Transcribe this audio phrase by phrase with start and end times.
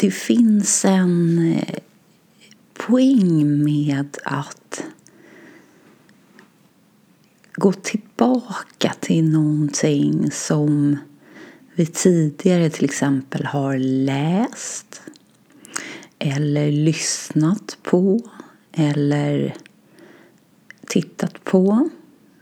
[0.00, 1.78] det finns en eh,
[2.72, 4.84] poäng med att
[7.54, 10.98] gå tillbaka till någonting som
[11.74, 15.02] vi tidigare till exempel har läst
[16.18, 18.20] eller lyssnat på
[18.72, 19.54] eller
[20.86, 21.88] tittat på.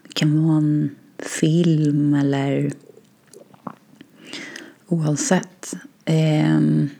[0.02, 2.72] Det kan vara en film eller
[4.86, 5.74] oavsett.
[6.04, 6.90] Ehm,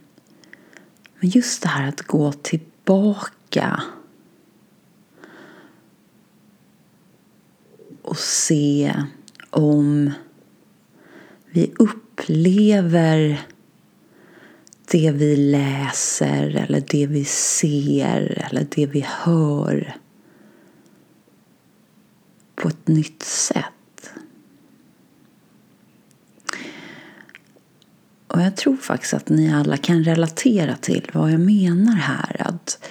[1.20, 3.82] men just det här att gå tillbaka
[8.02, 8.94] och se
[9.50, 10.12] om
[11.50, 13.46] vi upplever
[14.90, 19.96] det vi läser eller det vi ser eller det vi hör
[22.54, 23.77] på ett nytt sätt.
[28.28, 32.36] Och jag tror faktiskt att ni alla kan relatera till vad jag menar här.
[32.48, 32.88] Att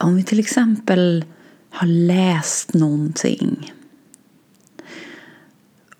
[0.00, 1.24] om vi till exempel
[1.70, 3.72] har läst någonting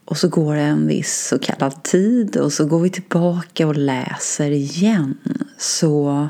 [0.05, 3.77] och så går det en viss så kallad tid och så går vi tillbaka och
[3.77, 5.19] läser igen
[5.59, 6.29] så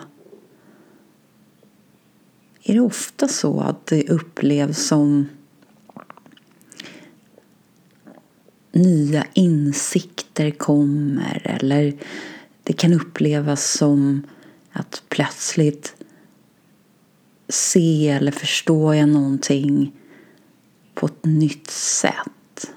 [2.62, 5.28] är det ofta så att det upplevs som
[8.72, 11.96] nya insikter kommer eller
[12.62, 14.22] det kan upplevas som
[14.72, 15.94] att plötsligt
[17.48, 19.92] se eller förstå jag någonting
[20.94, 22.72] på ett nytt sätt.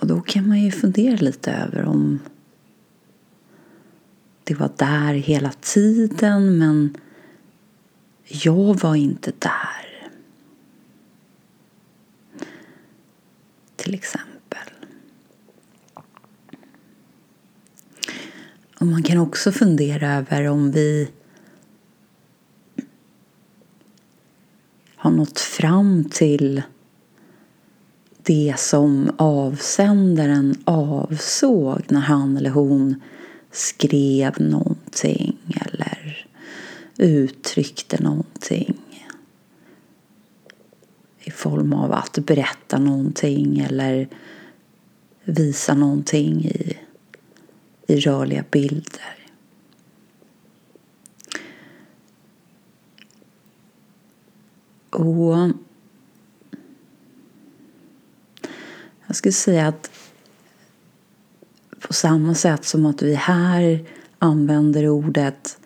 [0.00, 2.18] Och då kan man ju fundera lite över om
[4.44, 6.96] det var där hela tiden men
[8.26, 9.93] jag var inte där.
[13.84, 14.70] Till exempel.
[18.80, 21.08] Och man kan också fundera över om vi
[24.96, 26.62] har nått fram till
[28.22, 33.02] det som avsändaren avsåg när han eller hon
[33.50, 36.26] skrev någonting eller
[36.96, 38.74] uttryckte någonting
[41.24, 44.08] i form av att berätta någonting eller
[45.24, 46.78] visa någonting i,
[47.86, 49.14] i rörliga bilder.
[54.90, 55.50] Och
[59.06, 59.90] jag skulle säga att
[61.80, 63.84] på samma sätt som att vi här
[64.18, 65.58] använder ordet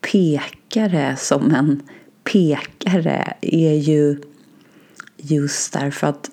[0.00, 1.82] pekare som en
[2.24, 4.20] pekare är ju
[5.18, 6.30] just därför att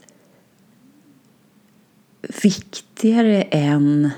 [2.44, 4.10] viktigare än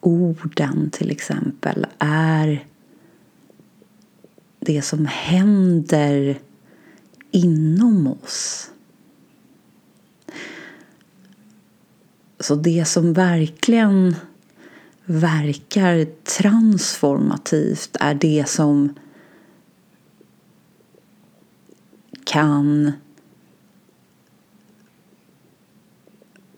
[0.00, 2.66] orden till exempel är
[4.60, 6.38] det som händer
[7.30, 8.70] inom oss.
[12.40, 14.16] Så det som verkligen
[15.04, 18.94] verkar transformativt är det som
[22.24, 22.92] kan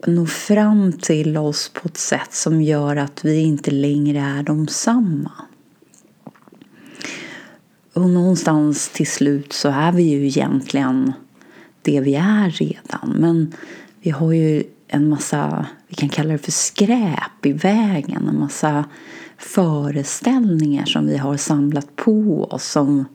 [0.07, 4.67] nå fram till oss på ett sätt som gör att vi inte längre är de
[4.67, 5.31] samma.
[7.93, 11.13] Och någonstans till slut så är vi ju egentligen
[11.81, 13.15] det vi är redan.
[13.19, 13.53] Men
[14.01, 18.27] vi har ju en massa, vi kan kalla det för skräp i vägen.
[18.27, 18.85] En massa
[19.37, 23.05] föreställningar som vi har samlat på oss som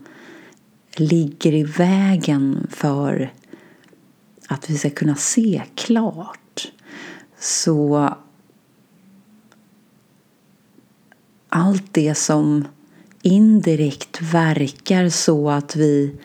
[1.00, 3.32] ligger i vägen för
[4.48, 6.72] att vi ska kunna se klart.
[7.38, 8.14] Så
[11.48, 12.64] allt det som
[13.22, 16.16] indirekt verkar så att vi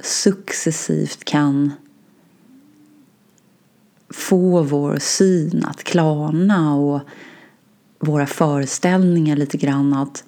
[0.00, 1.72] successivt kan
[4.10, 7.00] få vår syn att klarna och
[7.98, 10.24] våra föreställningar lite grann att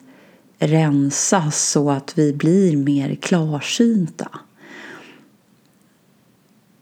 [0.59, 4.29] rensas så att vi blir mer klarsynta.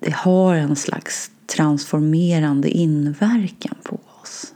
[0.01, 4.55] Det har en slags transformerande inverkan på oss.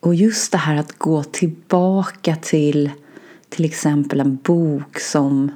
[0.00, 2.90] Och just det här att gå tillbaka till
[3.48, 5.50] till exempel en bok som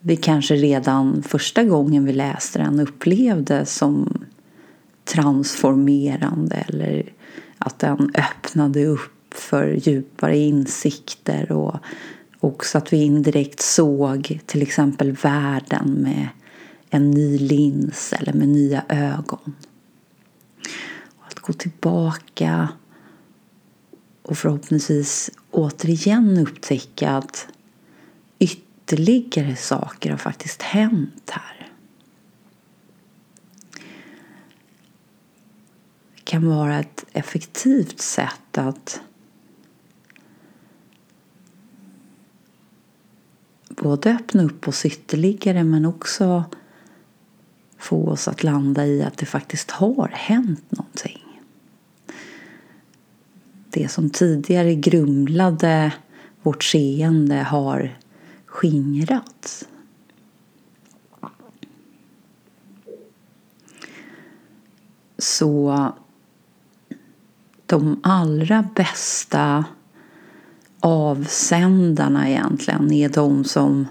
[0.00, 4.24] vi kanske redan första gången vi läste den upplevde som
[5.04, 7.12] transformerande eller
[7.58, 11.76] att den öppnade upp för djupare insikter och
[12.40, 16.28] också att vi indirekt såg till exempel världen med
[16.90, 19.56] en ny lins eller med nya ögon.
[21.20, 22.68] Att gå tillbaka
[24.22, 27.46] och förhoppningsvis återigen upptäcka att
[28.38, 31.72] ytterligare saker har faktiskt hänt här.
[36.14, 39.00] Det kan vara ett effektivt sätt att
[43.82, 46.44] både öppna upp oss ytterligare men också
[47.78, 51.42] få oss att landa i att det faktiskt har hänt någonting.
[53.70, 55.92] Det som tidigare grumlade
[56.42, 57.98] vårt seende har
[58.46, 59.68] skingrats.
[65.18, 65.92] Så
[67.66, 69.64] de allra bästa
[70.82, 72.92] avsändarna egentligen.
[72.92, 73.86] Är de som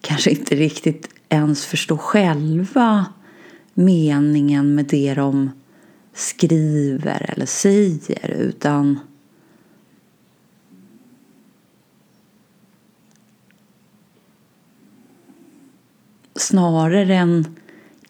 [0.00, 3.06] kanske inte riktigt ens förstår själva
[3.74, 5.50] meningen med det de
[6.14, 8.98] skriver eller säger utan
[16.34, 17.56] snarare än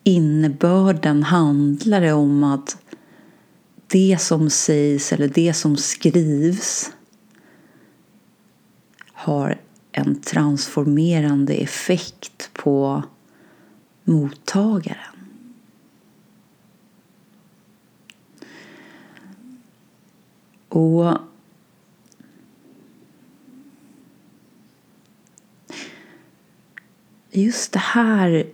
[0.05, 2.80] innebörden handlar det om att
[3.91, 6.93] det som sägs eller det som skrivs
[9.13, 9.61] har
[9.93, 13.03] en transformerande effekt på
[14.05, 14.97] mottagaren.
[20.69, 21.19] Och
[27.31, 28.47] just det här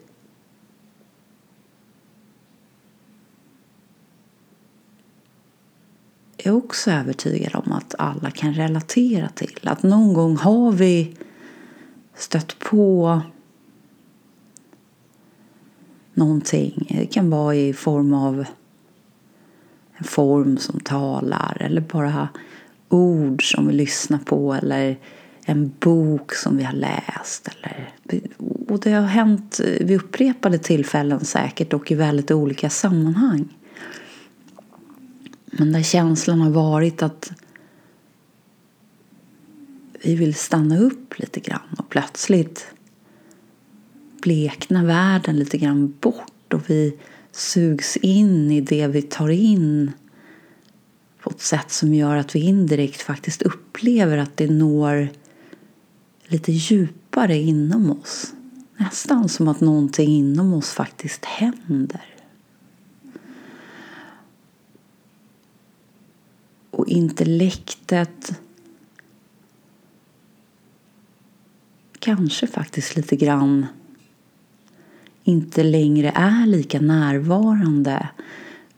[6.46, 9.60] är också övertygad om att alla kan relatera till.
[9.62, 11.16] Att någon gång har vi
[12.14, 13.20] stött på
[16.14, 16.86] någonting.
[16.90, 18.44] Det kan vara i form av
[19.96, 22.28] en form som talar eller bara
[22.88, 24.96] ord som vi lyssnar på eller
[25.44, 27.48] en bok som vi har läst.
[27.48, 27.90] Eller,
[28.68, 33.56] och det har hänt vid upprepade tillfällen säkert och i väldigt olika sammanhang.
[35.58, 37.32] Men där känslan har varit att
[40.04, 42.66] vi vill stanna upp lite grann och plötsligt
[44.22, 46.98] bleknar världen lite grann bort och vi
[47.32, 49.92] sugs in i det vi tar in
[51.20, 55.08] på ett sätt som gör att vi indirekt faktiskt upplever att det når
[56.26, 58.32] lite djupare inom oss.
[58.76, 62.15] Nästan som att någonting inom oss faktiskt händer.
[66.76, 68.40] Och intellektet
[71.98, 73.66] kanske faktiskt lite grann
[75.24, 78.08] inte längre är lika närvarande.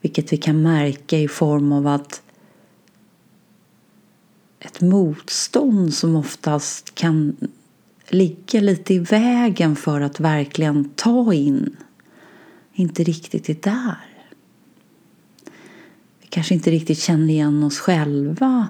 [0.00, 2.22] Vilket vi kan märka i form av att
[4.60, 7.36] ett motstånd som oftast kan
[8.08, 11.76] ligga lite i vägen för att verkligen ta in
[12.72, 14.07] inte riktigt är där.
[16.28, 18.68] Kanske inte riktigt känner igen oss själva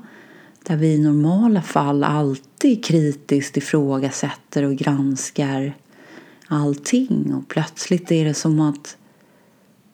[0.63, 5.75] där vi i normala fall alltid kritiskt ifrågasätter och granskar
[6.49, 8.97] allting och plötsligt är det som att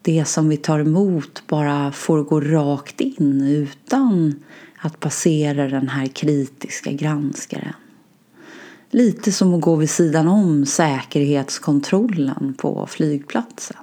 [0.03, 4.43] det som vi tar emot bara får gå rakt in utan
[4.79, 7.75] att passera den här kritiska granskaren.
[8.91, 13.77] Lite som att gå vid sidan om säkerhetskontrollen på flygplatsen.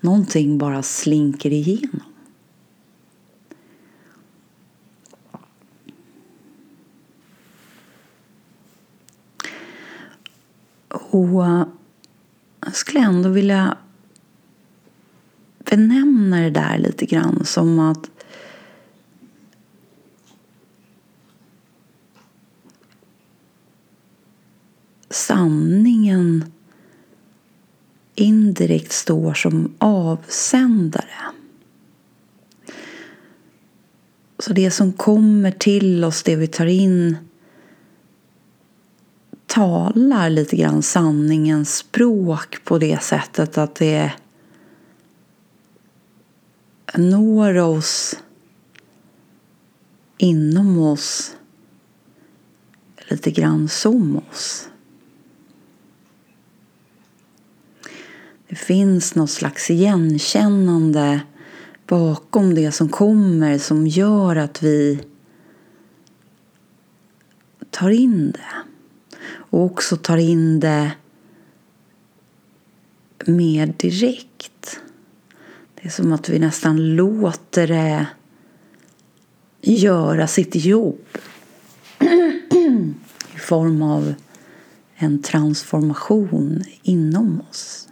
[0.00, 2.09] Någonting bara slinker igenom.
[11.12, 11.44] Och
[12.60, 13.76] jag skulle ändå vilja
[15.58, 18.10] benämna det där lite grann som att
[25.10, 26.44] sanningen
[28.14, 31.06] indirekt står som avsändare.
[34.38, 37.16] Så det som kommer till oss, det vi tar in
[39.50, 44.12] talar lite grann sanningens språk på det sättet att det
[46.96, 48.16] når oss
[50.18, 51.36] inom oss
[53.08, 54.68] lite grann som oss.
[58.48, 61.20] Det finns något slags igenkännande
[61.86, 65.00] bakom det som kommer som gör att vi
[67.70, 68.69] tar in det.
[69.50, 70.92] Och också tar in det
[73.26, 74.80] mer direkt.
[75.74, 78.06] Det är som att vi nästan låter det
[79.60, 81.06] göra sitt jobb
[83.34, 84.14] i form av
[84.94, 87.89] en transformation inom oss.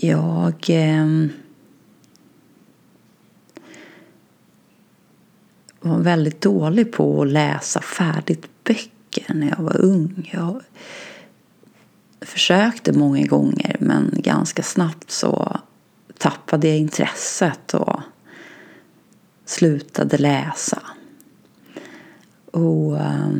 [0.00, 1.26] Jag eh,
[5.80, 10.30] var väldigt dålig på att läsa färdigt böcker när jag var ung.
[10.32, 10.62] Jag
[12.20, 15.60] försökte många gånger men ganska snabbt så
[16.18, 18.00] tappade jag intresset och
[19.44, 20.82] slutade läsa.
[22.50, 23.30] Och eh,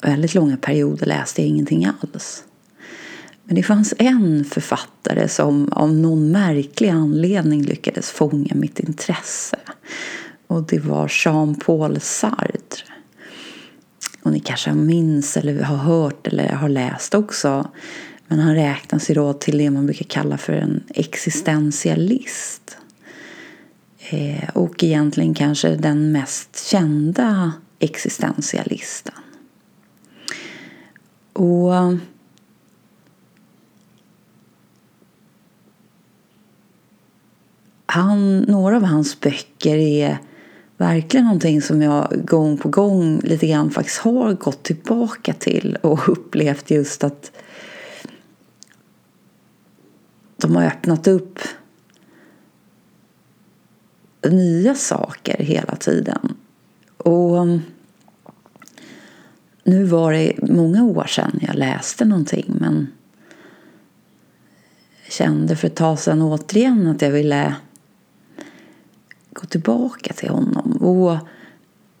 [0.00, 2.44] väldigt långa perioder läste jag ingenting alls.
[3.46, 9.56] Men det fanns en författare som av någon märklig anledning lyckades fånga mitt intresse.
[10.46, 12.92] Och det var Jean-Paul Sartre.
[14.22, 17.70] Och ni kanske minns eller har hört eller har läst också.
[18.28, 22.78] Men han räknas ju då till det man brukar kalla för en existentialist.
[23.98, 29.14] Eh, och egentligen kanske den mest kända existentialisten.
[31.32, 31.72] Och
[37.86, 40.18] han, några av hans böcker är
[40.76, 46.08] verkligen någonting som jag gång på gång lite grann faktiskt har gått tillbaka till och
[46.08, 47.32] upplevt just att
[50.36, 51.38] de har öppnat upp
[54.30, 56.36] nya saker hela tiden.
[56.96, 57.62] Och um,
[59.64, 62.86] nu var det många år sedan jag läste någonting men
[65.04, 67.54] jag kände för ett tag sedan återigen att jag ville
[69.40, 70.72] gå tillbaka till honom.
[70.72, 71.18] Och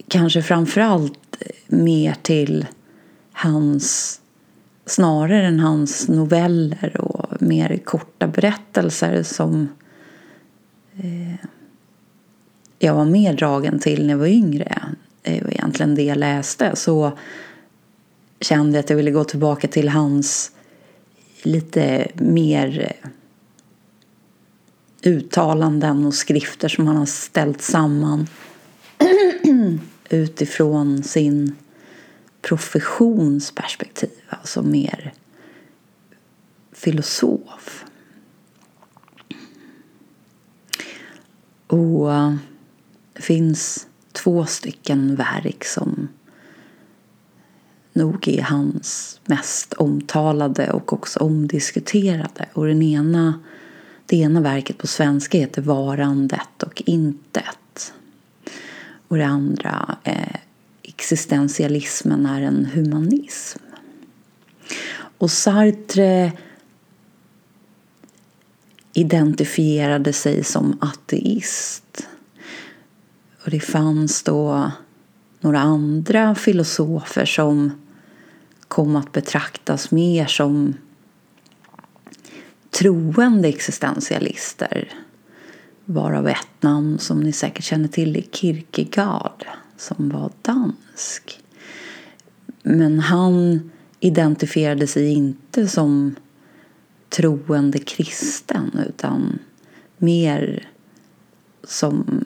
[0.08, 2.66] kanske framförallt mer till
[3.32, 4.20] hans,
[4.86, 9.68] snarare än hans noveller och mer korta berättelser som
[10.96, 11.48] eh,
[12.78, 14.82] jag var mer dragen till när jag var yngre.
[15.22, 16.76] Det var egentligen det jag läste.
[16.76, 17.12] Så
[18.40, 20.52] kände jag att jag ville gå tillbaka till hans
[21.42, 23.10] lite mer eh,
[25.06, 28.26] uttalanden och skrifter som han har ställt samman
[30.10, 31.56] utifrån sin
[32.42, 35.12] professions perspektiv, alltså mer
[36.72, 37.84] filosof.
[41.66, 42.34] Och eh,
[43.12, 46.08] det finns två stycken verk som
[47.92, 52.48] nog är hans mest omtalade och också omdiskuterade.
[52.52, 53.40] Och den ena
[54.06, 57.92] det ena verket på svenska heter Varandet och intet.
[59.08, 60.36] Och det andra, eh,
[60.82, 63.58] Existentialismen är en humanism.
[65.18, 66.32] Och Sartre
[68.92, 72.08] identifierade sig som ateist.
[73.44, 74.70] Och det fanns då
[75.40, 77.70] några andra filosofer som
[78.68, 80.74] kom att betraktas mer som
[82.78, 84.92] troende existentialister.
[85.84, 91.40] Varav ett namn som ni säkert känner till är Kierkegaard som var dansk.
[92.62, 96.14] Men han identifierade sig inte som
[97.08, 99.38] troende kristen utan
[99.96, 100.68] mer
[101.64, 102.24] som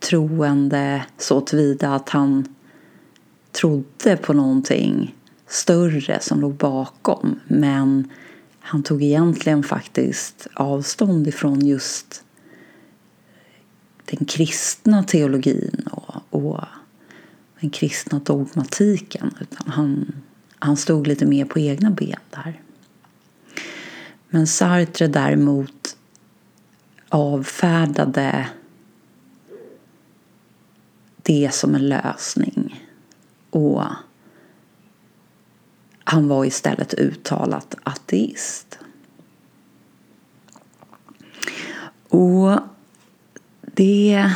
[0.00, 2.54] troende så tillvida att han
[3.52, 5.14] trodde på någonting
[5.46, 8.10] större som låg bakom men
[8.62, 12.24] han tog egentligen faktiskt avstånd ifrån just
[14.04, 16.60] den kristna teologin och, och
[17.60, 19.34] den kristna dogmatiken.
[19.40, 20.12] Utan han,
[20.58, 22.60] han stod lite mer på egna ben där.
[24.28, 25.96] Men Sartre däremot
[27.08, 28.48] avfärdade
[31.16, 32.86] det som en lösning.
[33.50, 33.82] Och
[36.12, 38.78] han var istället uttalat ateist.
[42.08, 42.58] Och
[43.60, 44.32] det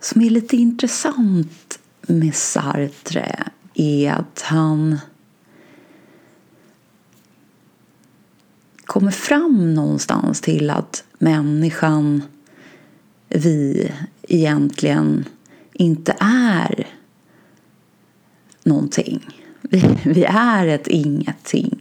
[0.00, 4.98] som är lite intressant med Sartre är att han
[8.84, 12.22] kommer fram någonstans till att människan,
[13.28, 13.92] vi
[14.22, 15.24] egentligen
[15.72, 16.86] inte är
[18.62, 19.37] någonting.
[19.68, 21.78] Vi, vi är ett ingenting.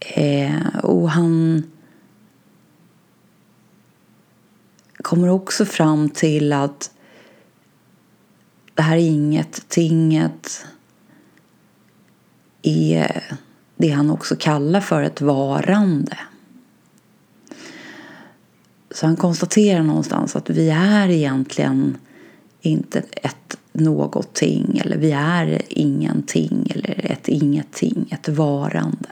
[0.00, 1.62] Eh, och han
[4.96, 6.90] kommer också fram till att
[8.74, 10.66] det här inget tinget
[12.62, 13.24] är
[13.76, 16.18] det han också kallar för ett varande.
[18.90, 21.96] Så han konstaterar någonstans att vi är egentligen
[22.60, 29.10] inte ett någonting eller vi är ingenting eller ett ingenting, ett varande.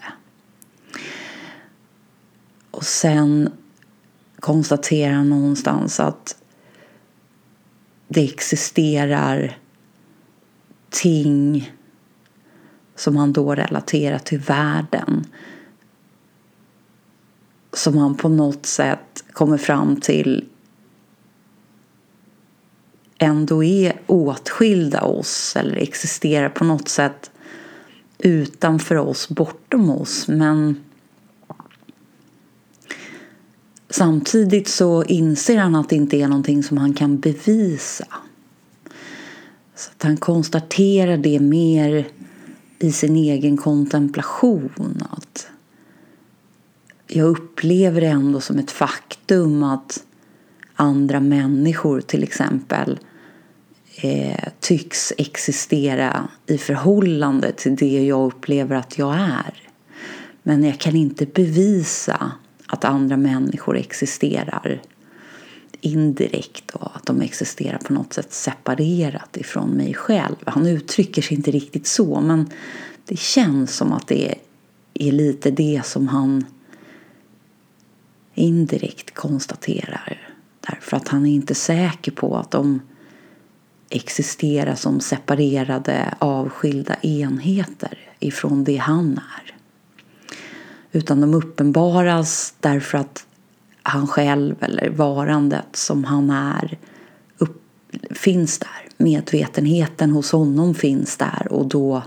[2.71, 3.53] Och sen
[4.41, 6.37] konstaterar han någonstans att
[8.09, 9.59] det existerar
[10.91, 11.73] ting
[12.95, 15.27] som han då relaterar till världen
[17.73, 20.45] som han på något sätt kommer fram till
[23.19, 27.31] ändå är åtskilda oss eller existerar på något sätt
[28.19, 30.29] utanför oss, bortom oss.
[30.29, 30.85] Men
[33.91, 38.07] samtidigt så inser han att det inte är någonting som han kan bevisa.
[39.75, 42.09] Så att han konstaterar det mer
[42.79, 45.03] i sin egen kontemplation.
[45.11, 45.49] Att
[47.07, 50.05] jag upplever det ändå som ett faktum att
[50.75, 52.99] andra människor till exempel
[54.03, 59.55] eh, tycks existera i förhållande till det jag upplever att jag är.
[60.43, 62.33] Men jag kan inte bevisa
[62.67, 64.83] att andra människor existerar
[65.81, 70.37] indirekt och att de existerar på något sätt separerat ifrån mig själv.
[70.47, 72.51] Han uttrycker sig inte riktigt så men
[73.05, 74.35] det känns som att det
[74.95, 76.45] är lite det som han
[78.35, 80.33] indirekt konstaterar.
[80.61, 82.81] Därför att han är inte säker på att de
[83.91, 89.55] existera som separerade avskilda enheter ifrån det han är.
[90.93, 93.27] Utan de uppenbaras därför att
[93.83, 96.79] han själv eller varandet som han är
[97.39, 97.63] upp,
[98.11, 98.87] finns där.
[98.97, 102.03] Medvetenheten hos honom finns där och då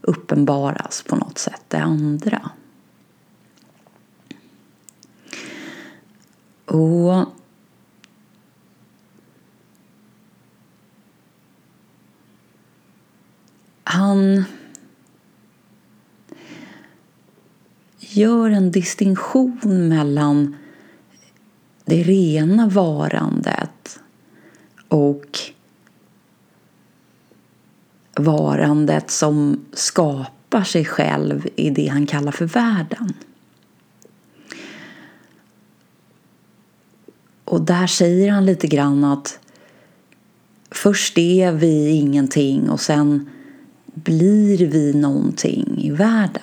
[0.00, 2.50] uppenbaras på något sätt det andra.
[6.66, 7.26] Och
[13.94, 14.44] han
[17.98, 20.56] gör en distinktion mellan
[21.84, 24.00] det rena varandet
[24.88, 25.38] och
[28.16, 33.12] varandet som skapar sig själv i det han kallar för världen.
[37.44, 39.38] Och där säger han lite grann att
[40.70, 43.30] först är vi ingenting och sen
[43.94, 46.42] blir vi någonting i världen.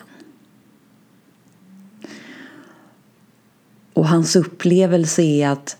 [3.93, 5.77] Och hans upplevelse är att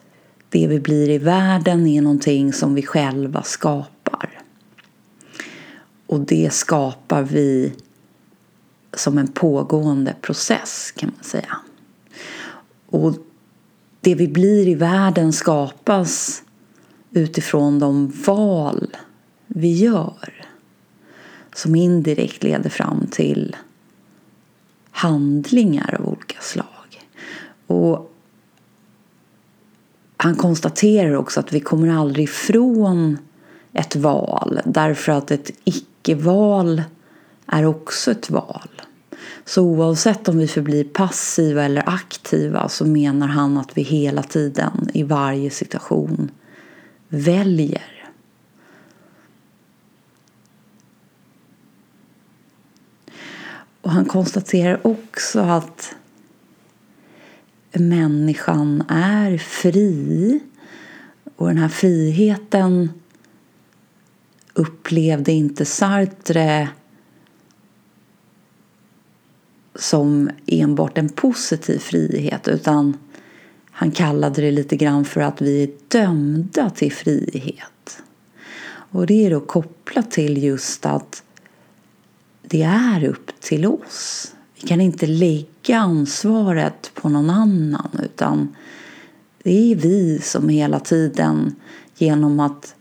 [0.49, 4.41] det vi blir i världen är någonting som vi själva skapar.
[6.07, 7.73] Och det skapar vi
[8.93, 11.57] som en pågående process kan man säga.
[12.85, 13.15] Och
[14.01, 16.43] det vi blir i världen skapas
[17.11, 18.97] utifrån de val
[19.47, 20.40] vi gör
[21.55, 23.55] som indirekt leder fram till
[24.91, 26.65] handlingar av olika slag.
[27.67, 28.11] Och
[30.17, 33.17] han konstaterar också att vi kommer aldrig ifrån
[33.73, 36.83] ett val därför att ett icke-val
[37.45, 38.69] är också ett val.
[39.45, 44.89] Så oavsett om vi förblir passiva eller aktiva så menar han att vi hela tiden
[44.93, 46.31] i varje situation
[47.07, 48.00] väljer.
[53.81, 55.95] Och han konstaterar också att
[57.73, 60.39] människan är fri
[61.35, 62.89] och den här friheten
[64.53, 66.69] upplevde inte Sartre
[69.75, 72.97] som enbart en positiv frihet utan
[73.71, 78.03] han kallade det lite grann för att vi är dömda till frihet.
[78.63, 81.23] Och det är då kopplat till just att
[82.51, 84.33] det är upp till oss.
[84.55, 88.55] Vi kan inte lägga ansvaret på någon annan utan
[89.43, 91.55] det är vi som hela tiden
[91.95, 92.75] genom att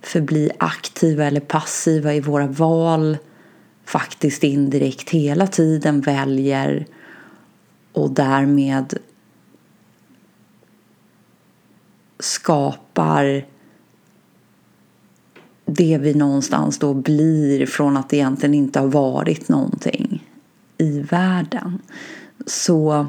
[0.00, 3.18] förbli aktiva eller passiva i våra val
[3.84, 6.86] faktiskt indirekt hela tiden väljer
[7.92, 8.98] och därmed
[12.18, 13.46] skapar
[15.74, 20.28] det vi någonstans då blir från att det egentligen inte har varit någonting
[20.78, 21.78] i världen.
[22.46, 23.06] Så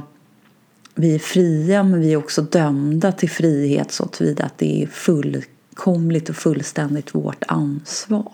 [0.95, 4.87] vi är fria men vi är också dömda till frihet så tillvida att det är
[4.87, 8.33] fullkomligt och fullständigt vårt ansvar.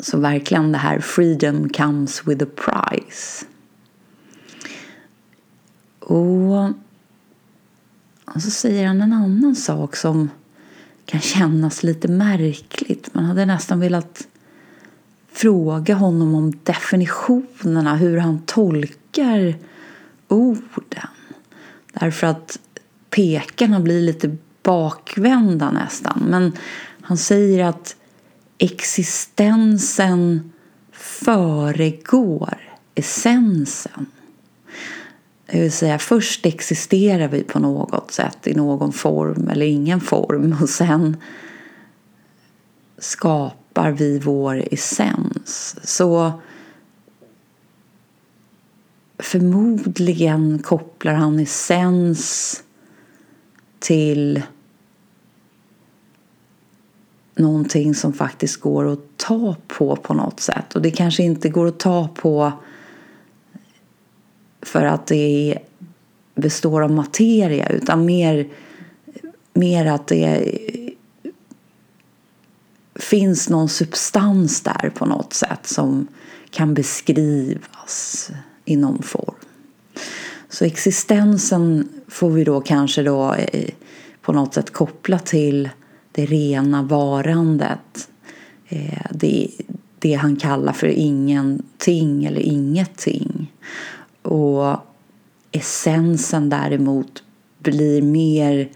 [0.00, 3.46] Så verkligen det här freedom comes with a price.
[5.98, 6.64] Och,
[8.24, 10.30] och så säger han en annan sak som
[11.08, 13.14] kan kännas lite märkligt.
[13.14, 14.28] Man hade nästan velat
[15.32, 19.54] fråga honom om definitionerna, hur han tolkar
[20.28, 21.08] orden.
[21.92, 22.58] Därför att
[23.10, 26.22] pekarna blir lite bakvända nästan.
[26.28, 26.52] Men
[27.00, 27.96] han säger att
[28.58, 30.52] existensen
[30.92, 32.58] föregår
[32.94, 34.06] essensen.
[35.50, 40.56] Det vill säga först existerar vi på något sätt i någon form eller ingen form
[40.62, 41.16] och sen
[42.98, 45.76] skapar vi vår essens.
[45.82, 46.32] Så
[49.18, 52.62] förmodligen kopplar han essens
[53.78, 54.42] till
[57.34, 60.76] någonting som faktiskt går att ta på på något sätt.
[60.76, 62.52] Och det kanske inte går att ta på
[64.62, 65.58] för att det
[66.34, 68.48] består av materia utan mer,
[69.52, 70.58] mer att det
[72.94, 76.06] finns någon substans där på något sätt som
[76.50, 78.30] kan beskrivas
[78.64, 79.34] i någon form.
[80.48, 83.70] Så existensen får vi då kanske då eh,
[84.22, 85.68] på något sätt koppla till
[86.12, 88.08] det rena varandet.
[88.68, 89.50] Eh, det,
[89.98, 93.52] det han kallar för ingenting eller ingenting.
[94.28, 94.76] Och
[95.52, 97.22] essensen däremot
[97.58, 98.70] blir mer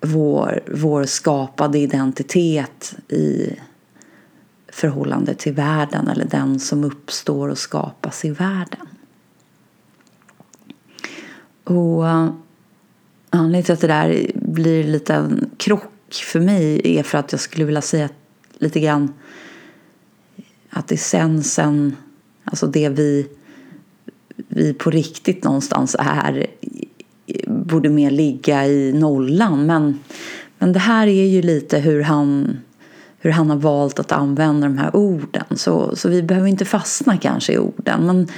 [0.00, 3.56] vår, vår skapade identitet i
[4.68, 8.86] förhållande till världen eller den som uppstår och skapas i världen.
[11.64, 12.32] Och eh,
[13.30, 17.40] anledningen till att det där blir lite en krock för mig är för att jag
[17.40, 18.08] skulle vilja säga
[18.58, 19.14] lite grann
[20.70, 21.96] att essensen
[22.50, 23.26] Alltså det vi,
[24.48, 26.46] vi på riktigt någonstans är
[27.46, 29.66] borde mer ligga i nollan.
[29.66, 29.98] Men,
[30.58, 32.58] men det här är ju lite hur han,
[33.18, 35.44] hur han har valt att använda de här orden.
[35.50, 38.06] Så, så vi behöver inte fastna kanske i orden.
[38.06, 38.28] Men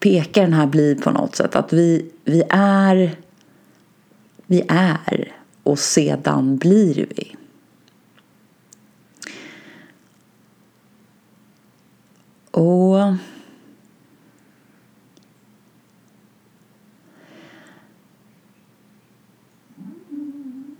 [0.00, 3.16] pekaren här blir på något sätt att vi, vi är
[4.46, 7.36] vi är och sedan blir vi.
[12.56, 13.14] Och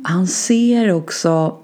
[0.03, 1.59] han ser också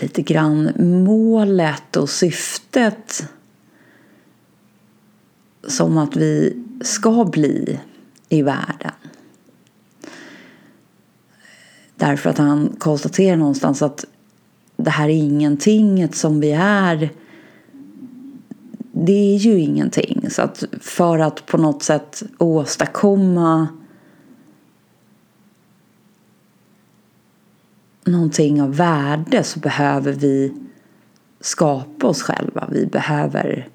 [0.00, 0.72] lite grann
[1.04, 3.28] målet och syftet
[5.66, 7.80] som att vi ska bli
[8.28, 8.92] i världen.
[11.96, 14.04] Därför att han konstaterar någonstans att
[14.84, 17.10] det här ingentinget som vi är
[18.92, 20.30] det är ju ingenting.
[20.30, 23.68] Så att för att på något sätt åstadkomma
[28.04, 30.54] någonting av värde så behöver vi
[31.40, 32.68] skapa oss själva.
[32.72, 33.68] Vi behöver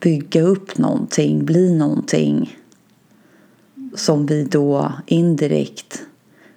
[0.00, 2.56] bygga upp någonting, bli någonting
[3.94, 6.02] som vi då indirekt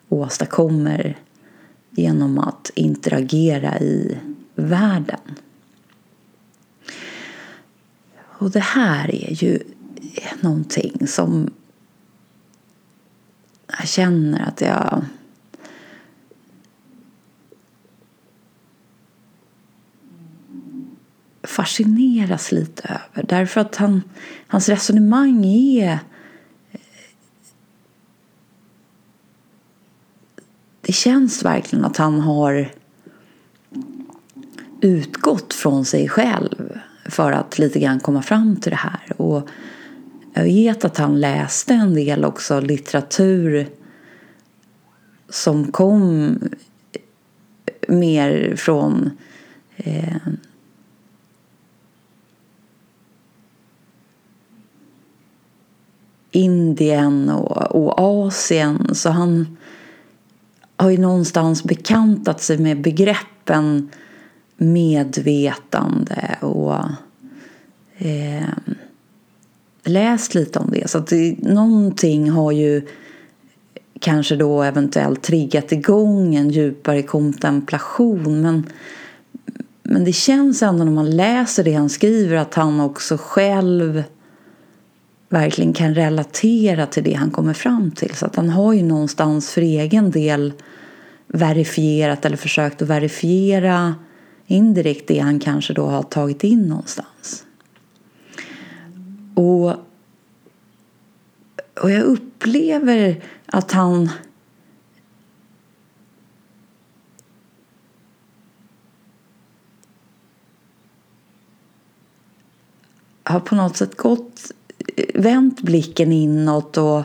[0.10, 1.18] åstadkommer
[1.90, 4.18] genom att interagera i
[4.56, 5.20] världen.
[8.18, 9.60] Och det här är ju
[10.42, 11.50] någonting som
[13.68, 15.06] jag känner att jag
[21.44, 23.28] fascineras lite över.
[23.28, 24.02] Därför att han,
[24.48, 26.00] hans resonemang är
[30.86, 32.72] det känns verkligen att han har
[34.82, 39.22] utgått från sig själv för att lite grann komma fram till det här.
[39.22, 39.50] Och
[40.34, 43.68] jag vet att han läste en del också litteratur
[45.30, 46.40] som kom
[47.88, 49.12] mer från
[49.76, 50.18] eh,
[56.32, 58.96] Indien och, och Asien.
[58.96, 59.58] Så han
[60.78, 63.90] har ju någonstans bekantat sig med begreppen
[64.58, 66.76] medvetande och
[67.98, 68.50] eh,
[69.84, 70.90] läst lite om det.
[70.90, 72.88] Så att det, någonting har ju
[74.00, 78.42] kanske då eventuellt triggat igång en djupare kontemplation.
[78.42, 78.70] Men,
[79.84, 84.04] men det känns ändå när man läser det han skriver att han också själv
[85.36, 88.16] verkligen kan relatera till det han kommer fram till.
[88.16, 90.54] Så att han har ju någonstans för egen del
[91.28, 93.96] verifierat eller försökt att verifiera
[94.48, 97.46] indirekt det han kanske då har tagit in någonstans.
[99.34, 99.70] Och,
[101.82, 104.10] och jag upplever att han
[113.24, 114.52] har på något sätt gått,
[115.14, 117.04] vänt blicken inåt och,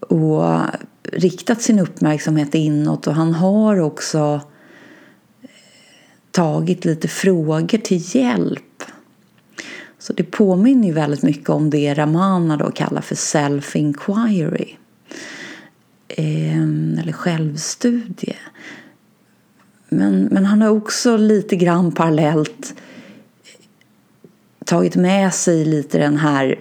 [0.00, 0.60] och
[1.02, 4.40] riktat sin uppmärksamhet inåt och han har också
[6.30, 8.82] tagit lite frågor till hjälp.
[9.98, 14.68] Så det påminner ju väldigt mycket om det Ramana då kallar för self-inquiry.
[16.08, 18.36] Ehm, eller självstudie.
[19.88, 22.74] Men, men han har också lite grann parallellt
[24.64, 26.58] tagit med sig lite den här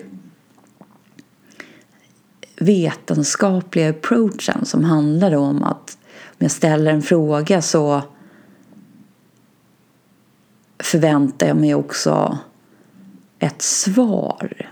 [2.62, 8.02] vetenskapliga approachen som handlar om att om jag ställer en fråga så
[10.80, 12.38] förväntar jag mig också
[13.40, 14.70] ett svar.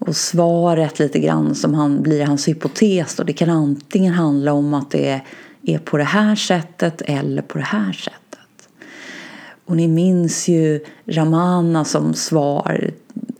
[0.00, 3.22] Och svaret lite grann som han, blir hans hypotes då.
[3.24, 5.20] Det kan antingen handla om att det
[5.62, 8.68] är på det här sättet eller på det här sättet.
[9.64, 12.90] Och ni minns ju Ramana som svar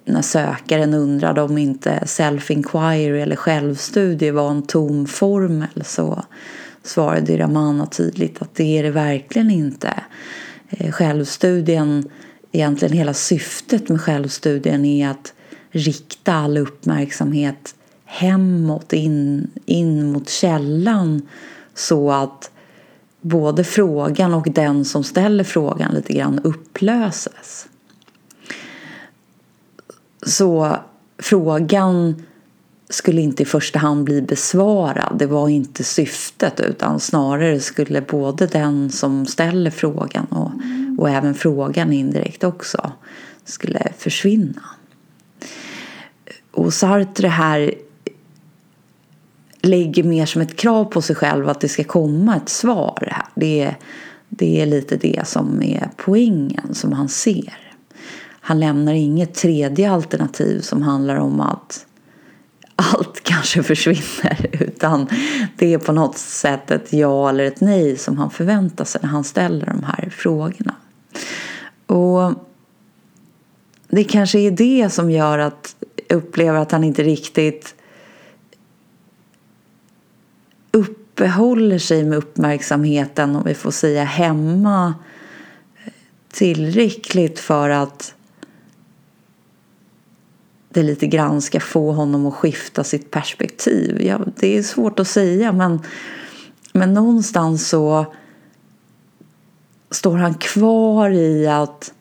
[0.09, 6.25] när sökaren undrade om inte self-inquiry eller självstudie var en tom formel så
[6.83, 9.95] svarade Ramana tydligt att det är det verkligen inte.
[10.69, 12.09] Eh, självstudien,
[12.53, 15.33] egentligen hela syftet med självstudien är att
[15.71, 21.29] rikta all uppmärksamhet hemåt, in, in mot källan
[21.75, 22.51] så att
[23.21, 27.69] både frågan och den som ställer frågan lite grann upplöses.
[30.29, 30.77] Så
[31.19, 32.23] frågan
[32.89, 35.19] skulle inte i första hand bli besvarad.
[35.19, 40.51] Det var inte syftet utan snarare skulle både den som ställer frågan och,
[40.99, 42.93] och även frågan indirekt också
[43.45, 44.63] skulle försvinna.
[46.51, 47.75] Och Sartre här
[49.61, 53.27] lägger mer som ett krav på sig själv att det ska komma ett svar här.
[53.35, 53.75] Det
[54.29, 57.68] det är lite det som är poängen som han ser.
[58.49, 61.87] Han lämnar inget tredje alternativ som handlar om att
[62.77, 65.09] allt kanske försvinner utan
[65.57, 69.09] det är på något sätt ett ja eller ett nej som han förväntar sig när
[69.09, 70.75] han ställer de här frågorna.
[71.87, 72.35] Och
[73.89, 75.77] det kanske är det som gör att
[76.09, 77.75] jag upplever att han inte riktigt
[80.71, 84.95] uppehåller sig med uppmärksamheten, om vi får säga hemma
[86.31, 88.15] tillräckligt för att
[90.79, 94.03] det lite grann ska få honom att skifta sitt perspektiv.
[94.03, 95.81] Ja, det är svårt att säga men,
[96.73, 98.07] men någonstans så
[99.91, 101.93] står han kvar i att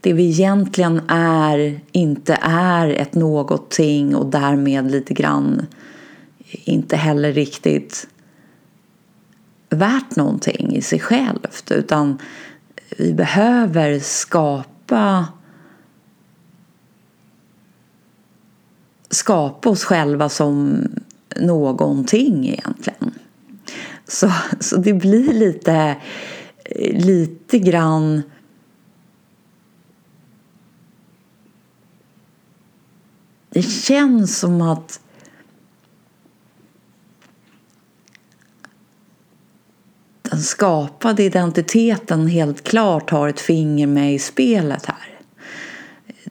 [0.00, 5.66] det vi egentligen är inte är ett någonting och därmed lite grann
[6.48, 8.08] inte heller riktigt
[9.68, 12.18] värt någonting i sig självt utan
[12.98, 15.26] vi behöver skapa
[19.16, 20.82] skapa oss själva som
[21.36, 23.14] någonting egentligen.
[24.08, 25.96] Så, så det blir lite,
[26.92, 28.22] lite grann
[33.50, 35.00] Det känns som att
[40.22, 45.15] den skapade identiteten helt klart har ett finger med i spelet här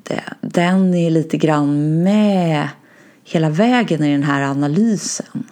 [0.10, 2.70] Eh, den är lite grann med
[3.24, 5.44] hela vägen i den här analysen.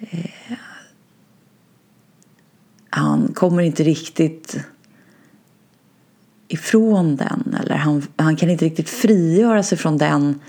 [0.00, 0.30] Eh,
[2.90, 4.56] han kommer inte riktigt
[6.48, 10.40] ifrån den eller han, han kan inte riktigt frigöra sig från den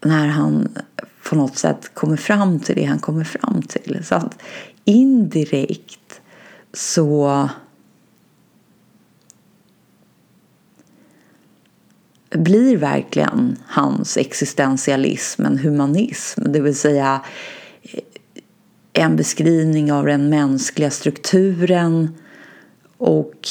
[0.00, 0.68] när han
[1.28, 4.04] på något sätt kommer fram till det han kommer fram till.
[4.04, 4.42] Så att
[4.84, 6.20] indirekt
[6.72, 7.48] så
[12.30, 17.20] blir verkligen hans existentialism en humanism, det vill säga
[17.82, 18.00] eh,
[18.92, 22.14] en beskrivning av den mänskliga strukturen
[22.98, 23.48] och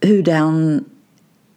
[0.00, 0.84] hur den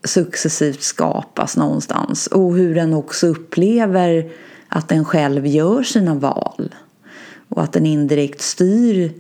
[0.04, 4.32] successivt skapas någonstans och hur den också upplever
[4.68, 6.76] att den själv gör sina val
[7.50, 9.14] och att den indirekt styr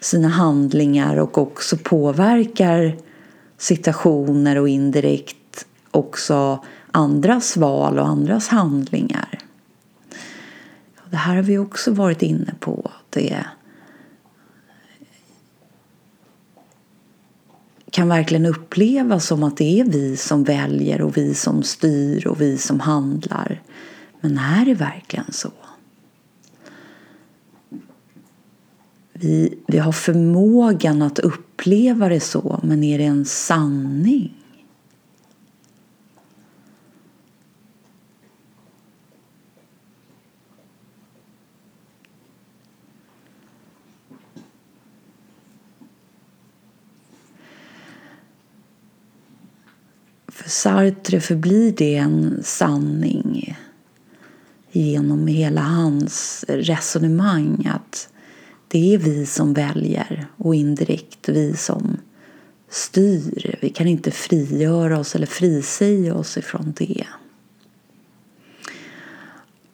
[0.00, 2.96] sina handlingar och också påverkar
[3.58, 9.38] situationer och indirekt också andras val och andras handlingar.
[11.10, 12.90] Det här har vi också varit inne på.
[13.10, 13.44] Det
[17.90, 22.40] kan verkligen upplevas som att det är vi som väljer och vi som styr och
[22.40, 23.62] vi som handlar.
[24.20, 25.50] Men är det verkligen så?
[29.12, 34.32] Vi, vi har förmågan att uppleva Uppleva det så, men är det en sanning?
[50.28, 53.56] För Sartre förblir det en sanning
[54.70, 58.13] genom hela hans resonemang att
[58.74, 61.96] det är vi som väljer och indirekt vi som
[62.68, 63.58] styr.
[63.62, 67.06] Vi kan inte frigöra oss eller frisäga oss ifrån det.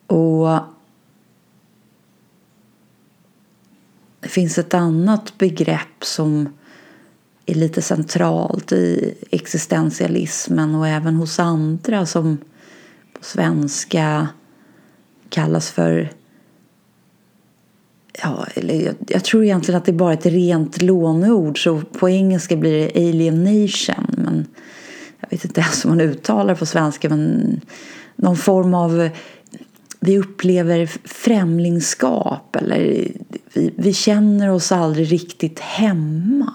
[0.07, 0.59] Och
[4.21, 6.49] det finns ett annat begrepp som
[7.47, 12.39] är lite centralt i existentialismen och även hos andra som
[13.13, 14.29] på svenska
[15.29, 16.20] kallas för
[18.13, 22.09] Ja, eller jag, jag, tror egentligen att det är bara ett rent låneord så på
[22.09, 24.47] engelska blir det alienation men
[25.21, 27.61] jag vet inte ens hur man uttalar det på svenska men
[28.17, 29.11] någon form av
[30.01, 32.79] vi upplever främlingskap eller
[33.53, 36.55] vi, vi känner oss aldrig riktigt hemma.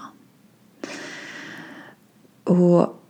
[2.44, 3.02] Och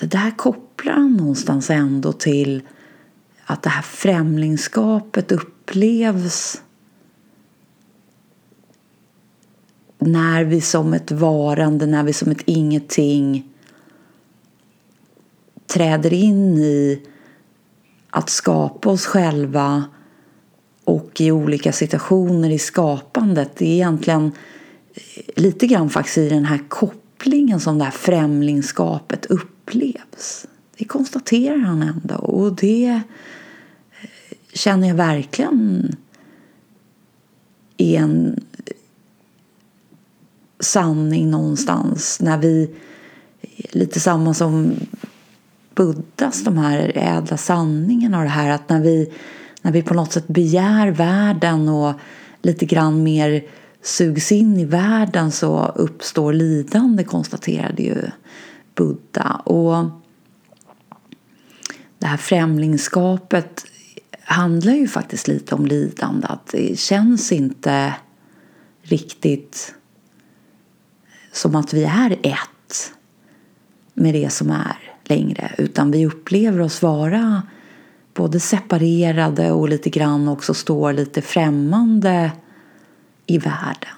[0.00, 2.62] det där kopplar han någonstans ändå till
[3.44, 6.62] att det här främlingskapet upplevs
[10.00, 13.48] när vi som ett varande, när vi som ett ingenting
[15.66, 17.02] träder in i
[18.10, 19.84] att skapa oss själva
[20.84, 23.56] och i olika situationer i skapandet.
[23.56, 24.32] Det är egentligen
[24.94, 30.46] eh, lite grann faktiskt i den här kopplingen som det här främlingskapet upplevs.
[30.76, 33.00] Det konstaterar han ändå och det eh,
[34.52, 35.96] känner jag verkligen
[37.76, 38.44] är en
[40.60, 42.70] sanning någonstans när vi
[43.70, 44.74] lite samma som
[45.74, 49.12] Buddhas de här ädla sanningarna och det här att när vi,
[49.62, 51.94] när vi på något sätt begär världen och
[52.42, 53.44] lite grann mer
[53.82, 58.02] sugs in i världen så uppstår lidande konstaterade ju
[58.74, 59.34] Buddha.
[59.34, 59.84] Och
[61.98, 63.64] det här främlingskapet
[64.20, 66.26] handlar ju faktiskt lite om lidande.
[66.26, 67.94] Att det känns inte
[68.82, 69.74] riktigt
[71.32, 72.92] som att vi är ett
[73.94, 77.42] med det som är längre utan vi upplever oss vara
[78.14, 82.32] både separerade och lite grann också står lite främmande
[83.26, 83.94] i världen.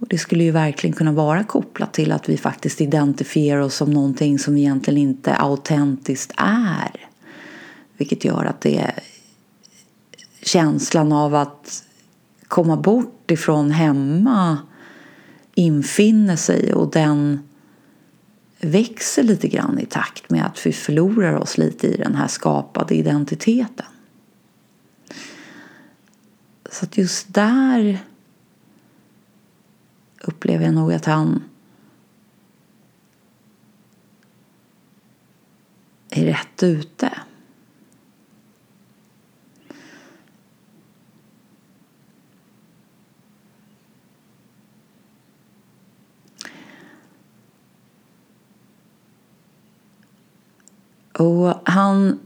[0.00, 3.90] Och det skulle ju verkligen kunna vara kopplat till att vi faktiskt identifierar oss som
[3.90, 7.08] någonting som vi egentligen inte autentiskt är.
[7.96, 8.94] Vilket gör att det är
[10.42, 11.84] känslan av att
[12.48, 14.58] komma bort ifrån hemma
[15.58, 17.48] infinner sig och den
[18.60, 22.94] växer lite grann i takt med att vi förlorar oss lite i den här skapade
[22.94, 23.86] identiteten.
[26.70, 27.98] Så att just där
[30.20, 31.44] upplever jag nog att han
[36.10, 37.07] är rätt ute.
[51.18, 52.18] Och han,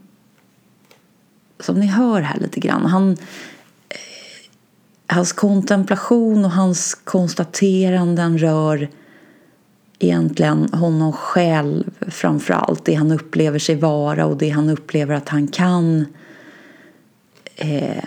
[1.61, 3.17] som ni hör här lite grann, han, eh,
[5.07, 8.89] hans kontemplation och hans konstateranden rör
[9.99, 12.85] egentligen honom själv framför allt.
[12.85, 16.07] Det han upplever sig vara och det han upplever att han kan
[17.57, 18.05] eh,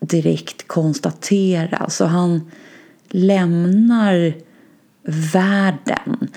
[0.00, 1.90] direkt konstatera.
[1.90, 2.50] Så han
[3.08, 4.34] lämnar
[5.32, 6.28] världen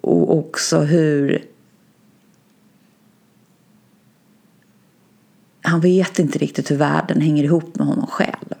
[0.00, 1.44] och också hur
[5.68, 8.54] han vet inte riktigt hur världen hänger ihop med honom själv.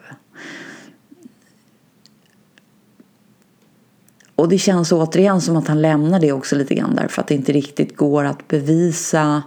[4.38, 7.34] och det känns återigen som att han lämnar det också lite grann därför att det
[7.34, 9.42] inte riktigt går att bevisa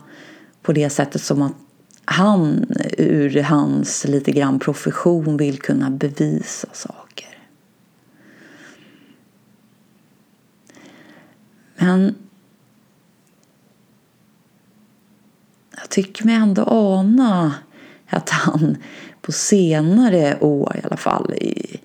[0.62, 1.54] på det sättet som att
[2.06, 2.66] han
[2.98, 7.38] ur hans lite grann profession vill kunna bevisa saker.
[11.76, 12.16] Men
[15.82, 17.54] jag tycker mig ändå ana
[18.10, 18.78] att han
[19.22, 21.80] på senare år i alla fall i,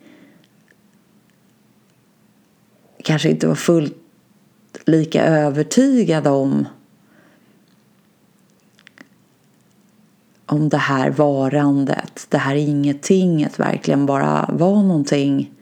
[3.04, 3.96] kanske inte var fullt
[4.84, 6.66] lika övertygad om
[10.46, 15.52] om det här varandet, det här ingentinget verkligen bara var någonting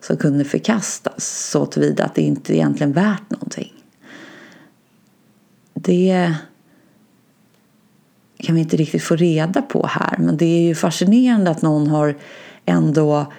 [0.00, 3.72] som kunde förkastas så tillvida att det inte egentligen värt någonting.
[5.74, 6.34] Det
[8.42, 11.86] kan vi inte riktigt få reda på här men det är ju fascinerande att någon
[11.86, 12.16] har
[12.64, 13.32] ändå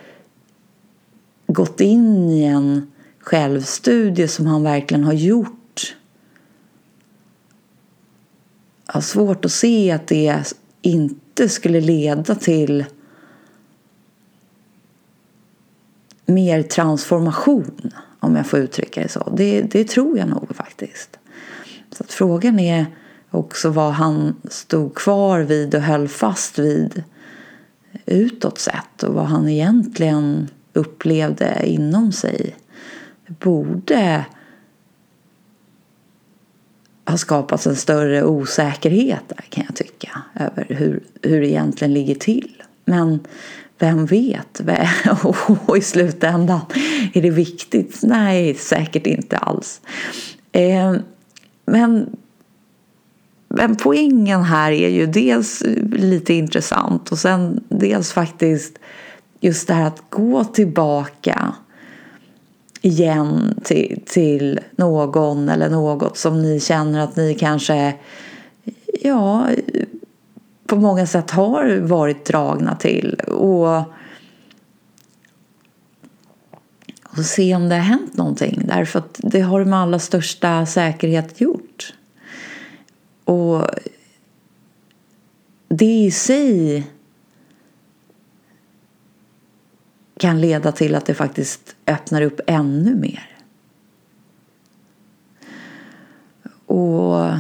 [1.48, 5.96] gått in i en självstudie som han verkligen har gjort.
[8.86, 12.86] Jag har svårt att se att det inte skulle leda till
[16.26, 19.34] mer transformation, om jag får uttrycka det så.
[19.38, 21.20] Det, det tror jag nog faktiskt.
[21.92, 22.86] Så att frågan är
[23.34, 27.04] också vad han stod kvar vid och höll fast vid
[28.06, 32.56] utåt sett och vad han egentligen upplevde inom sig.
[33.28, 34.26] Det borde
[37.06, 42.16] ha skapats en större osäkerhet där kan jag tycka över hur, hur det egentligen ligger
[42.16, 42.64] till.
[42.86, 43.20] Men
[43.80, 44.62] vem vet?
[45.66, 46.62] Och i slutändan,
[47.14, 48.00] är det viktigt?
[48.04, 49.82] Nej, säkert inte alls.
[50.52, 50.96] Eh,
[51.66, 52.18] men,
[53.56, 58.80] men poängen här är ju dels eh, lite intressant och sen dels faktiskt
[59.40, 61.54] just det här att gå tillbaka
[62.82, 67.96] igen till, till någon eller något som ni känner att ni kanske
[69.02, 69.48] ja,
[70.66, 73.14] på många sätt har varit dragna till.
[73.28, 73.78] Och,
[77.04, 78.62] och se om det har hänt någonting.
[78.66, 81.94] Därför att det har det med allra största säkerhet gjort.
[83.26, 83.68] Och
[85.68, 86.88] det i sig
[90.18, 93.30] kan leda till att det faktiskt öppnar upp ännu mer.
[96.66, 97.32] Och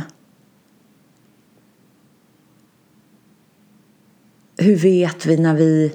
[4.58, 5.94] hur vet vi när vi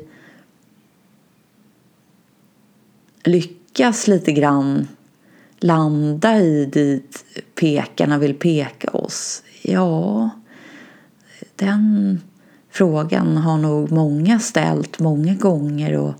[3.24, 4.88] lyckas lite grann
[5.58, 7.24] landa i dit
[7.54, 9.42] pekarna vill peka oss?
[9.70, 10.30] Ja,
[11.56, 12.20] den
[12.70, 16.14] frågan har nog många ställt många gånger och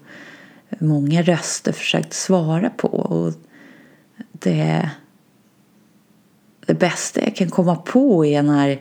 [0.78, 2.88] många röster försökt svara på.
[2.88, 3.34] Och
[4.32, 4.90] det,
[6.66, 8.80] det bästa jag kan komma på är när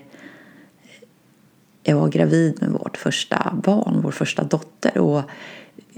[1.83, 4.97] jag var gravid med vårt första barn, vår första dotter.
[4.97, 5.21] Och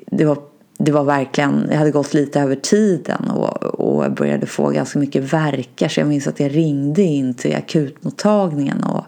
[0.07, 0.37] det var,
[0.81, 4.99] det var verkligen, jag hade gått lite över tiden och, och jag började få ganska
[4.99, 5.87] mycket verkar.
[5.87, 9.05] Så jag minns att jag ringde in till akutmottagningen och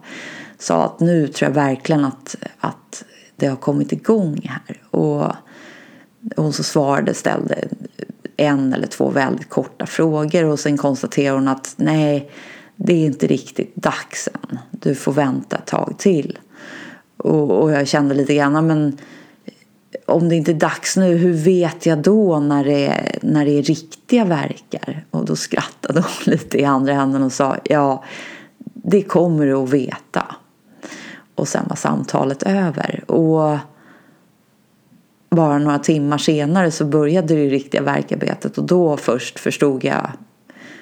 [0.59, 3.03] sa att nu tror jag verkligen att, att
[3.36, 4.82] det har kommit igång här.
[4.91, 5.32] Och
[6.36, 7.67] hon så svarade, ställde
[8.38, 12.32] en eller två väldigt korta frågor och sen konstaterade hon att nej,
[12.76, 14.59] det är inte riktigt dags än.
[14.72, 16.39] Du får vänta ett tag till.
[17.17, 18.97] Och, och jag kände lite grann, men
[20.06, 23.52] om det inte är dags nu, hur vet jag då när det är, när det
[23.52, 25.06] är riktiga verkar?
[25.12, 28.04] Och då skrattade hon lite i andra händen och sa, ja,
[28.74, 30.36] det kommer du att veta.
[31.36, 33.12] Och sen var samtalet över.
[33.12, 33.58] Och
[35.30, 40.12] bara några timmar senare så började det riktiga verkarbetet och då först förstod jag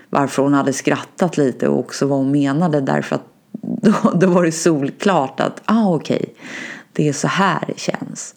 [0.10, 3.26] varför hon hade skrattat lite och också vad hon menade därför att
[3.62, 6.34] då, då var det solklart att ah, okej, okay,
[6.94, 8.36] det är så här det känns.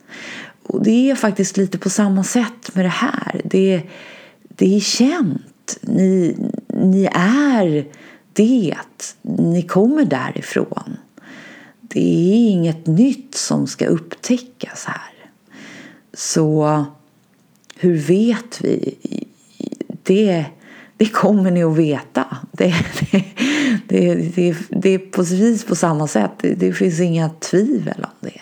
[0.63, 3.41] Och det är faktiskt lite på samma sätt med det här.
[3.45, 3.83] Det,
[4.49, 5.79] det är känt.
[5.81, 6.37] Ni,
[6.67, 7.87] ni är
[8.33, 8.75] det.
[9.23, 10.97] Ni kommer därifrån.
[11.81, 15.13] Det är inget nytt som ska upptäckas här.
[16.15, 16.85] Så
[17.77, 18.95] hur vet vi?
[20.03, 20.45] Det,
[20.97, 22.37] det kommer ni att veta.
[22.53, 22.75] Det,
[23.89, 26.33] det, det, det, är precis på samma sätt.
[26.41, 28.41] Det, finns inga tvivel om det.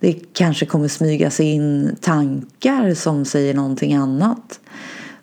[0.00, 4.60] Det kanske kommer smyga sig in tankar som säger någonting annat.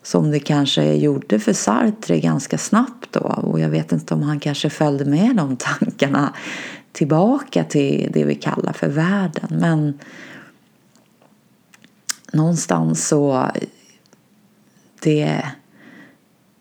[0.04, 3.20] Som det kanske gjorde för Sartre ganska snabbt då.
[3.20, 6.34] Och jag vet inte om han kanske följde med de tankarna
[6.92, 9.48] tillbaka till det vi kallar för världen.
[9.50, 10.00] Men
[12.32, 13.52] någonstans så
[15.00, 15.46] det,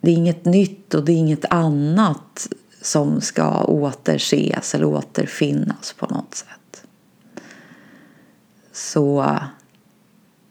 [0.00, 2.48] det är inget nytt och det är inget annat
[2.82, 6.48] som ska återses eller återfinnas på något sätt.
[8.74, 9.36] Så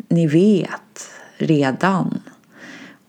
[0.07, 2.21] ni vet redan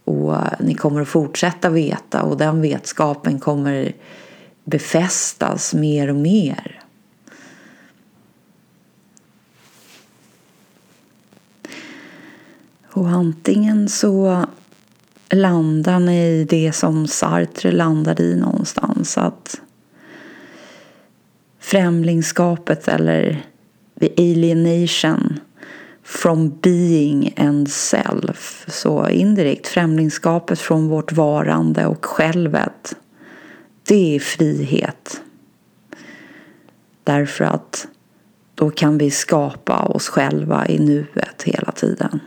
[0.05, 3.93] och ni kommer att fortsätta veta och den vetskapen kommer
[4.65, 6.81] befästas mer och mer.
[12.91, 14.45] Och antingen så
[15.31, 19.19] landar ni i det som Sartre landade i någonstans.
[19.19, 19.61] Att
[21.59, 23.45] främlingskapet eller
[24.01, 25.40] the alienation
[26.03, 28.64] from being and self.
[28.68, 32.97] Så indirekt främlingskapet från vårt varande och självet.
[33.82, 35.22] Det är frihet.
[37.05, 37.86] Därför att
[38.55, 42.20] då kan vi skapa oss själva i nuet hela tiden.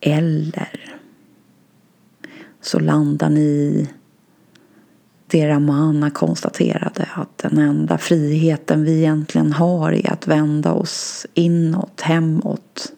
[0.00, 0.98] Eller
[2.60, 3.88] så landar ni i
[5.32, 12.00] det Ramana konstaterade att den enda friheten vi egentligen har är att vända oss inåt,
[12.00, 12.92] hemåt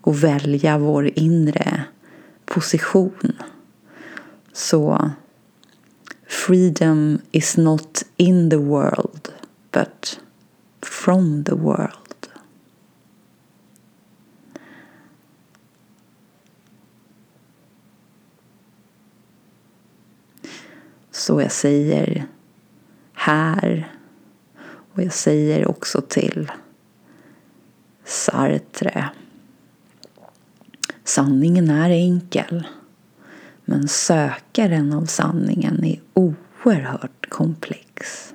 [0.00, 1.82] och välja vår inre
[2.44, 3.32] position.
[4.52, 5.10] Så
[6.26, 9.28] freedom is not in the world
[9.72, 10.20] but
[10.82, 12.07] from the world.
[21.18, 22.26] Så jag säger
[23.12, 23.92] här
[24.92, 26.52] och jag säger också till
[28.04, 29.08] Sartre.
[31.04, 32.66] Sanningen är enkel.
[33.64, 38.34] Men sökaren av sanningen är oerhört komplex.